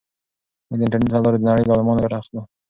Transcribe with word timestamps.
موږ 0.67 0.77
د 0.79 0.83
انټرنیټ 0.85 1.11
له 1.13 1.19
لارې 1.23 1.37
د 1.39 1.43
نړۍ 1.49 1.63
له 1.65 1.73
عالمانو 1.73 2.03
ګټه 2.03 2.15
اخلو. 2.19 2.41